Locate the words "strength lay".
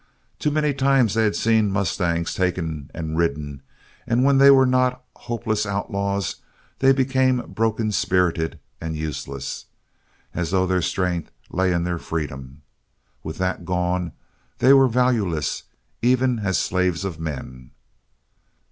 10.81-11.71